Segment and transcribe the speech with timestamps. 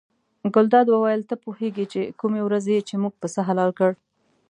[0.53, 3.91] ګلداد وویل ته پوهېږې له کومې ورځې چې موږ پسه حلال کړ.